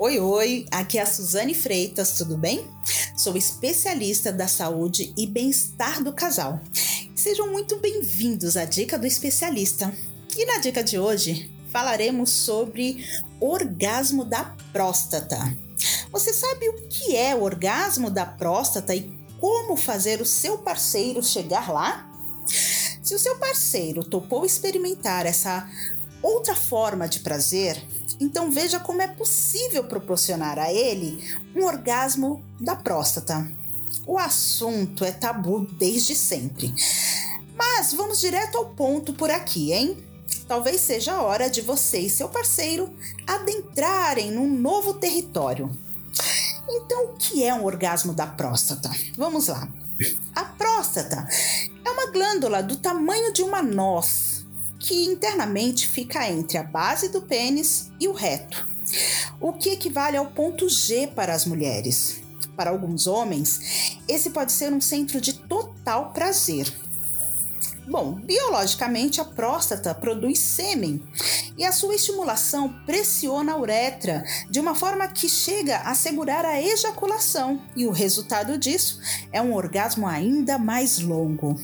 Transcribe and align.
Oi, 0.00 0.20
oi, 0.20 0.64
aqui 0.70 0.96
é 0.96 1.02
a 1.02 1.06
Suzane 1.06 1.56
Freitas, 1.56 2.12
tudo 2.12 2.36
bem? 2.38 2.64
Sou 3.16 3.36
especialista 3.36 4.32
da 4.32 4.46
saúde 4.46 5.12
e 5.16 5.26
bem-estar 5.26 6.04
do 6.04 6.12
casal. 6.12 6.60
Sejam 7.16 7.50
muito 7.50 7.78
bem-vindos 7.78 8.56
à 8.56 8.64
Dica 8.64 8.96
do 8.96 9.08
Especialista. 9.08 9.92
E 10.36 10.46
na 10.46 10.58
dica 10.58 10.84
de 10.84 11.00
hoje 11.00 11.50
falaremos 11.72 12.30
sobre 12.30 13.04
orgasmo 13.40 14.24
da 14.24 14.54
próstata. 14.72 15.36
Você 16.12 16.32
sabe 16.32 16.68
o 16.68 16.86
que 16.86 17.16
é 17.16 17.34
o 17.34 17.42
orgasmo 17.42 18.08
da 18.08 18.24
próstata 18.24 18.94
e 18.94 19.12
como 19.40 19.74
fazer 19.74 20.20
o 20.20 20.24
seu 20.24 20.58
parceiro 20.58 21.24
chegar 21.24 21.72
lá? 21.72 22.08
Se 23.02 23.16
o 23.16 23.18
seu 23.18 23.36
parceiro 23.36 24.04
topou 24.04 24.46
experimentar 24.46 25.26
essa 25.26 25.68
outra 26.22 26.54
forma 26.54 27.08
de 27.08 27.18
prazer, 27.18 27.84
então 28.20 28.50
veja 28.50 28.80
como 28.80 29.02
é 29.02 29.08
possível 29.08 29.84
proporcionar 29.84 30.58
a 30.58 30.72
ele 30.72 31.22
um 31.54 31.64
orgasmo 31.64 32.44
da 32.60 32.74
próstata. 32.74 33.48
O 34.06 34.18
assunto 34.18 35.04
é 35.04 35.12
tabu 35.12 35.66
desde 35.78 36.14
sempre. 36.14 36.74
Mas 37.56 37.92
vamos 37.92 38.20
direto 38.20 38.56
ao 38.56 38.66
ponto 38.66 39.12
por 39.12 39.30
aqui, 39.30 39.72
hein? 39.72 39.96
Talvez 40.46 40.80
seja 40.80 41.12
a 41.12 41.22
hora 41.22 41.48
de 41.48 41.60
você 41.60 42.00
e 42.00 42.10
seu 42.10 42.28
parceiro 42.28 42.94
adentrarem 43.26 44.30
num 44.30 44.48
novo 44.48 44.94
território. 44.94 45.70
Então, 46.68 47.06
o 47.06 47.16
que 47.16 47.44
é 47.44 47.54
um 47.54 47.64
orgasmo 47.64 48.12
da 48.12 48.26
próstata? 48.26 48.90
Vamos 49.16 49.48
lá. 49.48 49.68
A 50.34 50.44
próstata 50.44 51.26
é 51.84 51.90
uma 51.90 52.06
glândula 52.06 52.62
do 52.62 52.76
tamanho 52.76 53.32
de 53.32 53.42
uma 53.42 53.62
noz 53.62 54.27
que 54.88 55.04
internamente 55.04 55.86
fica 55.86 56.26
entre 56.30 56.56
a 56.56 56.62
base 56.62 57.10
do 57.10 57.20
pênis 57.20 57.90
e 58.00 58.08
o 58.08 58.12
reto, 58.14 58.66
o 59.38 59.52
que 59.52 59.68
equivale 59.68 60.16
ao 60.16 60.28
ponto 60.28 60.66
G 60.66 61.06
para 61.08 61.34
as 61.34 61.44
mulheres. 61.44 62.22
Para 62.56 62.70
alguns 62.70 63.06
homens, 63.06 63.98
esse 64.08 64.30
pode 64.30 64.50
ser 64.50 64.72
um 64.72 64.80
centro 64.80 65.20
de 65.20 65.34
total 65.34 66.14
prazer. 66.14 66.72
Bom, 67.86 68.14
biologicamente 68.14 69.20
a 69.20 69.26
próstata 69.26 69.94
produz 69.94 70.38
sêmen 70.38 71.02
e 71.58 71.66
a 71.66 71.72
sua 71.72 71.94
estimulação 71.94 72.72
pressiona 72.86 73.52
a 73.52 73.58
uretra 73.58 74.24
de 74.48 74.58
uma 74.58 74.74
forma 74.74 75.06
que 75.06 75.28
chega 75.28 75.80
a 75.80 75.94
segurar 75.94 76.46
a 76.46 76.62
ejaculação, 76.62 77.60
e 77.76 77.86
o 77.86 77.90
resultado 77.90 78.56
disso 78.56 78.98
é 79.30 79.42
um 79.42 79.54
orgasmo 79.54 80.06
ainda 80.06 80.56
mais 80.56 80.98
longo. 80.98 81.60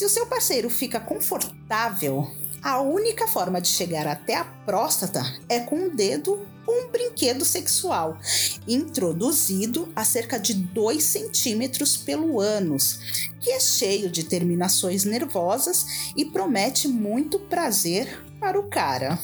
Se 0.00 0.06
o 0.06 0.08
seu 0.08 0.24
parceiro 0.24 0.70
fica 0.70 0.98
confortável, 0.98 2.26
a 2.62 2.80
única 2.80 3.28
forma 3.28 3.60
de 3.60 3.68
chegar 3.68 4.06
até 4.06 4.34
a 4.34 4.46
próstata 4.46 5.22
é 5.46 5.60
com 5.60 5.88
o 5.88 5.90
dedo 5.94 6.40
ou 6.66 6.74
um 6.74 6.90
brinquedo 6.90 7.44
sexual, 7.44 8.18
introduzido 8.66 9.92
a 9.94 10.02
cerca 10.02 10.38
de 10.38 10.54
2 10.54 11.02
centímetros 11.02 11.98
pelo 11.98 12.40
ânus, 12.40 13.28
que 13.40 13.50
é 13.50 13.60
cheio 13.60 14.08
de 14.08 14.24
terminações 14.24 15.04
nervosas 15.04 15.84
e 16.16 16.24
promete 16.24 16.88
muito 16.88 17.38
prazer 17.38 18.24
para 18.40 18.58
o 18.58 18.70
cara. 18.70 19.18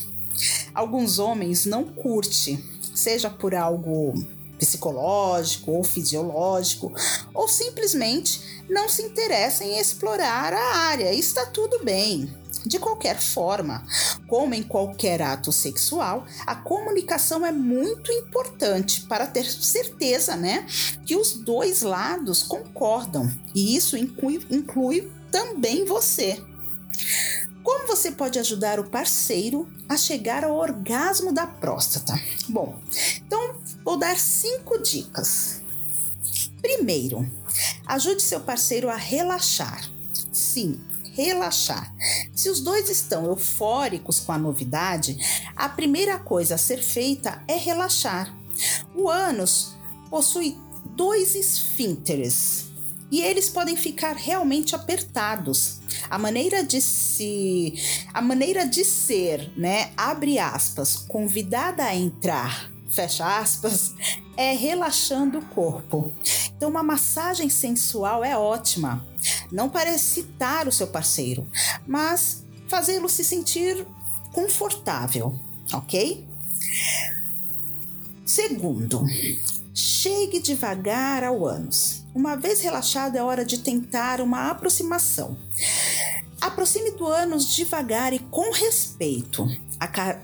Alguns 0.75 1.19
homens 1.19 1.65
não 1.65 1.85
curte, 1.85 2.63
seja 2.95 3.31
por 3.31 3.55
algo 3.55 4.13
psicológico 4.59 5.71
ou 5.71 5.83
fisiológico, 5.83 6.93
ou 7.33 7.49
simplesmente 7.49 8.45
não 8.69 8.89
se 8.89 9.03
interessa 9.03 9.64
em 9.64 9.78
explorar 9.78 10.53
a 10.53 10.77
área. 10.77 11.12
Está 11.12 11.47
tudo 11.47 11.84
bem. 11.84 12.34
De 12.64 12.81
qualquer 12.81 13.20
forma, 13.20 13.86
como 14.27 14.53
em 14.53 14.62
qualquer 14.62 15.23
ato 15.23 15.53
sexual, 15.53 16.27
a 16.45 16.56
comunicação 16.56 17.47
é 17.47 17.53
muito 17.53 18.11
importante 18.11 19.03
para 19.03 19.25
ter 19.25 19.45
certeza, 19.45 20.34
né, 20.34 20.67
que 21.05 21.14
os 21.14 21.34
dois 21.34 21.83
lados 21.83 22.42
concordam. 22.42 23.31
E 23.55 23.77
isso 23.77 23.97
inclui, 23.97 24.45
inclui 24.50 25.12
também 25.30 25.85
você. 25.85 26.42
Como 27.62 27.86
você 27.86 28.11
pode 28.11 28.39
ajudar 28.39 28.80
o 28.80 28.91
parceiro 28.91 29.68
a 29.89 29.96
chegar 29.96 30.45
ao 30.45 30.57
orgasmo 30.57 31.33
da 31.33 31.46
próstata? 31.46 32.14
Bom, 32.48 32.80
então 33.24 33.61
vou 33.85 33.96
dar 33.96 34.17
cinco 34.18 34.83
dicas. 34.83 35.61
Primeiro, 36.61 37.30
ajude 37.86 38.23
seu 38.23 38.41
parceiro 38.41 38.91
a 38.91 38.97
relaxar. 38.97 39.89
Sim, 40.33 40.80
relaxar. 41.13 41.95
Se 42.35 42.51
os 42.51 42.61
dois 42.61 42.91
estão 42.91 43.24
eufóricos 43.24 44.20
com 44.20 44.33
a 44.33 44.39
novidade, 44.39 45.17
a 45.55 45.69
primeira 45.69 46.19
coisa 46.19 46.57
a 46.57 46.58
ser 46.58 46.83
feita 46.83 47.42
é 47.48 47.57
relaxar. 47.57 48.35
O 48.95 49.08
ânus 49.08 49.74
possui 50.11 50.58
dois 50.95 51.35
esfínteres 51.35 52.67
e 53.11 53.20
eles 53.20 53.48
podem 53.48 53.77
ficar 53.77 54.14
realmente 54.17 54.74
apertados. 54.74 55.80
A 56.11 56.18
maneira 56.18 56.63
de 56.63 56.80
se, 56.80 57.74
a 58.13 58.20
maneira 58.20 58.67
de 58.67 58.85
ser, 58.85 59.53
né, 59.57 59.92
abre 59.97 60.39
aspas, 60.39 60.97
convidada 60.97 61.85
a 61.85 61.95
entrar, 61.95 62.70
fecha 62.91 63.39
aspas, 63.39 63.95
é 64.36 64.53
relaxando 64.53 65.39
o 65.39 65.42
corpo. 65.42 66.13
Então 66.56 66.70
uma 66.70 66.83
massagem 66.83 67.48
sensual 67.48 68.24
é 68.24 68.36
ótima. 68.36 69.05
Não 69.52 69.68
para 69.68 69.90
excitar 69.90 70.67
o 70.67 70.72
seu 70.72 70.86
parceiro, 70.86 71.46
mas 71.86 72.44
fazê-lo 72.68 73.08
se 73.08 73.24
sentir 73.24 73.86
confortável, 74.33 75.39
ok? 75.72 76.27
Segundo, 78.24 79.05
chegue 79.72 80.40
devagar 80.40 81.22
ao 81.22 81.46
ânus. 81.46 82.05
Uma 82.14 82.34
vez 82.34 82.61
relaxado, 82.61 83.17
é 83.17 83.23
hora 83.23 83.44
de 83.44 83.58
tentar 83.58 84.20
uma 84.20 84.50
aproximação. 84.50 85.38
Aproxime 86.40 86.92
do 86.92 87.06
ânus 87.06 87.55
devagar 87.55 88.12
e 88.12 88.18
com 88.18 88.52
respeito. 88.52 89.46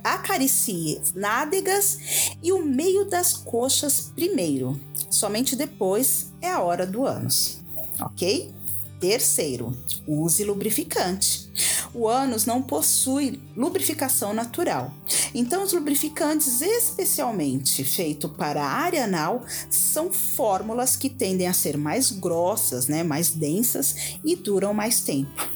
Acaricie 0.03 1.01
nádegas 1.15 1.99
e 2.43 2.53
o 2.53 2.65
meio 2.65 3.05
das 3.05 3.33
coxas 3.33 4.13
primeiro. 4.15 4.81
Somente 5.13 5.55
depois 5.55 6.33
é 6.41 6.51
a 6.51 6.63
hora 6.63 6.87
do 6.87 7.05
ânus, 7.05 7.59
ok? 8.01 8.51
Terceiro, 8.99 9.77
use 10.09 10.43
lubrificante. 10.43 11.51
O 11.93 12.09
ânus 12.09 12.47
não 12.47 12.63
possui 12.63 13.39
lubrificação 13.55 14.33
natural. 14.33 14.91
Então, 15.35 15.65
os 15.65 15.75
lubrificantes, 15.75 16.63
especialmente 16.63 17.85
feitos 17.85 18.31
para 18.31 18.65
a 18.65 18.71
área 18.71 19.05
anal, 19.05 19.45
são 19.69 20.11
fórmulas 20.11 20.97
que 20.97 21.11
tendem 21.11 21.47
a 21.47 21.53
ser 21.53 21.77
mais 21.77 22.11
grossas, 22.11 22.87
né, 22.87 23.03
mais 23.03 23.29
densas 23.29 24.17
e 24.25 24.35
duram 24.35 24.73
mais 24.73 25.03
tempo. 25.03 25.47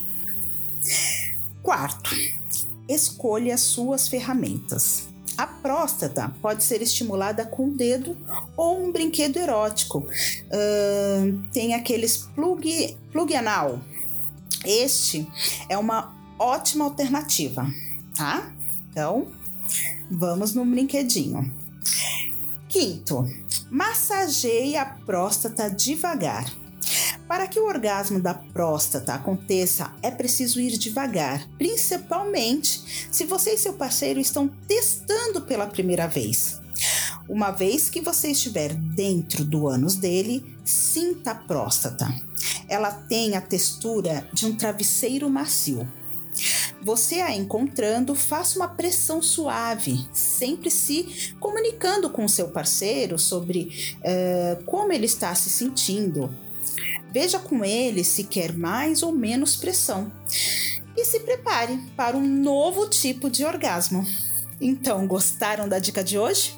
Quarto, 1.62 2.10
escolha 2.86 3.56
suas 3.56 4.06
ferramentas. 4.06 5.15
A 5.36 5.46
próstata 5.46 6.34
pode 6.40 6.64
ser 6.64 6.80
estimulada 6.80 7.44
com 7.44 7.68
o 7.68 7.70
dedo 7.70 8.16
ou 8.56 8.82
um 8.82 8.90
brinquedo 8.90 9.36
erótico. 9.36 9.98
Uh, 9.98 11.42
tem 11.52 11.74
aqueles 11.74 12.16
plug, 12.34 12.96
plug 13.12 13.34
anal. 13.34 13.80
Este 14.64 15.26
é 15.68 15.76
uma 15.76 16.14
ótima 16.38 16.84
alternativa, 16.84 17.66
tá? 18.16 18.50
Então, 18.90 19.26
vamos 20.10 20.54
no 20.54 20.64
brinquedinho. 20.64 21.52
Quinto, 22.68 23.24
massageie 23.70 24.76
a 24.76 24.86
próstata 24.86 25.68
devagar. 25.70 26.50
Para 27.28 27.48
que 27.48 27.58
o 27.58 27.66
orgasmo 27.66 28.20
da 28.20 28.34
próstata 28.34 29.14
aconteça, 29.14 29.92
é 30.02 30.10
preciso 30.10 30.60
ir 30.60 30.78
devagar, 30.78 31.48
principalmente 31.58 33.08
se 33.10 33.24
você 33.24 33.54
e 33.54 33.58
seu 33.58 33.72
parceiro 33.72 34.20
estão 34.20 34.48
testando 34.68 35.40
pela 35.42 35.66
primeira 35.66 36.06
vez. 36.06 36.60
Uma 37.28 37.50
vez 37.50 37.90
que 37.90 38.00
você 38.00 38.30
estiver 38.30 38.74
dentro 38.74 39.44
do 39.44 39.66
ânus 39.66 39.96
dele, 39.96 40.44
sinta 40.64 41.32
a 41.32 41.34
próstata. 41.34 42.06
Ela 42.68 42.92
tem 42.92 43.34
a 43.34 43.40
textura 43.40 44.28
de 44.32 44.46
um 44.46 44.54
travesseiro 44.54 45.28
macio. 45.28 45.88
Você 46.82 47.16
a 47.16 47.34
encontrando, 47.34 48.14
faça 48.14 48.58
uma 48.58 48.68
pressão 48.68 49.20
suave, 49.20 50.06
sempre 50.12 50.70
se 50.70 51.34
comunicando 51.40 52.08
com 52.10 52.28
seu 52.28 52.48
parceiro 52.48 53.18
sobre 53.18 53.96
uh, 53.98 54.62
como 54.64 54.92
ele 54.92 55.06
está 55.06 55.34
se 55.34 55.50
sentindo. 55.50 56.32
Veja 57.12 57.38
com 57.38 57.64
ele 57.64 58.04
se 58.04 58.24
quer 58.24 58.52
mais 58.52 59.02
ou 59.02 59.12
menos 59.12 59.56
pressão 59.56 60.12
e 60.96 61.04
se 61.04 61.20
prepare 61.20 61.78
para 61.96 62.16
um 62.16 62.26
novo 62.26 62.88
tipo 62.88 63.30
de 63.30 63.44
orgasmo. 63.44 64.06
Então, 64.60 65.06
gostaram 65.06 65.68
da 65.68 65.78
dica 65.78 66.02
de 66.02 66.18
hoje? 66.18 66.54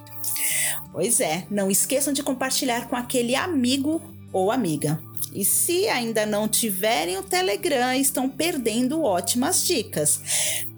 Pois 0.93 1.21
é, 1.21 1.47
não 1.51 1.71
esqueçam 1.71 2.13
de 2.13 2.23
compartilhar 2.23 2.89
com 2.89 2.97
aquele 2.97 3.35
amigo 3.35 4.01
ou 4.33 4.51
amiga. 4.51 5.01
E 5.33 5.45
se 5.45 5.89
ainda 5.89 6.25
não 6.25 6.49
tiverem 6.49 7.19
o 7.19 7.23
Telegram, 7.23 7.93
estão 7.93 8.29
perdendo 8.29 9.03
ótimas 9.03 9.65
dicas. 9.65 10.21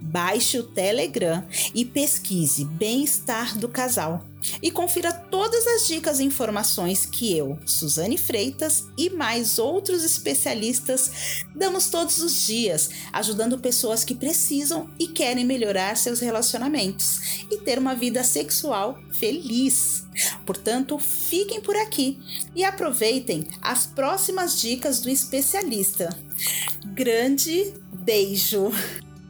baixe 0.01 0.59
o 0.59 0.65
Telegram 0.65 1.45
e 1.75 1.85
pesquise 1.85 2.65
Bem-Estar 2.65 3.57
do 3.57 3.69
Casal 3.69 4.30
e 4.63 4.71
confira 4.71 5.13
todas 5.13 5.67
as 5.67 5.87
dicas 5.87 6.21
e 6.21 6.25
informações 6.25 7.07
que 7.07 7.37
eu, 7.37 7.59
Suzane 7.67 8.17
Freitas 8.17 8.85
e 8.97 9.11
mais 9.11 9.59
outros 9.59 10.05
especialistas 10.05 11.45
damos 11.55 11.89
todos 11.89 12.19
os 12.19 12.47
dias, 12.47 12.91
ajudando 13.13 13.59
pessoas 13.59 14.05
que 14.05 14.15
precisam 14.15 14.89
e 14.99 15.09
querem 15.09 15.45
melhorar 15.45 15.97
seus 15.97 16.21
relacionamentos 16.21 17.45
e 17.51 17.59
ter 17.59 17.79
uma 17.79 17.95
vida 17.95 18.25
sexual 18.25 18.99
feliz. 19.13 20.05
Portanto, 20.45 20.99
fiquem 20.99 21.61
por 21.61 21.77
aqui 21.77 22.19
e 22.55 22.65
aproveitem 22.65 23.47
as 23.61 23.87
próximas 23.87 24.61
dicas 24.61 25.01
do 25.01 25.11
especialista. 25.11 26.09
Grande 26.87 27.75
beijo! 27.93 28.73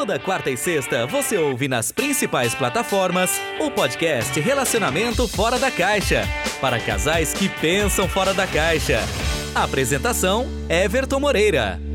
Toda 0.00 0.18
quarta 0.18 0.50
e 0.50 0.56
sexta 0.56 1.06
você 1.06 1.36
ouve 1.36 1.68
nas 1.68 1.92
principais 1.92 2.54
plataformas 2.54 3.38
o 3.60 3.70
podcast 3.70 4.40
Relacionamento 4.40 5.28
Fora 5.28 5.58
da 5.58 5.70
Caixa 5.70 6.22
para 6.58 6.80
casais 6.80 7.34
que 7.34 7.50
pensam 7.50 8.08
fora 8.08 8.32
da 8.32 8.46
caixa. 8.46 8.98
Apresentação: 9.54 10.46
Everton 10.70 11.20
Moreira. 11.20 11.89